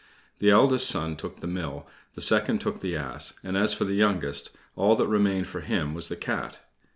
The 0.39 0.49
eldest 0.49 0.89
son 0.89 1.15
took 1.15 1.41
the 1.41 1.45
mill, 1.47 1.85
the 2.15 2.23
second 2.23 2.57
took 2.59 2.79
the 2.79 2.95
ass 2.97 3.35
and 3.43 3.55
as 3.55 3.75
for 3.75 3.85
the 3.85 3.93
youngest, 3.93 4.49
all 4.75 4.95
that 4.95 5.05
remained 5.05 5.45
for 5.45 5.61
him 5.61 5.93
was 5.93 6.07
the 6.07 6.15
cat. 6.15 6.57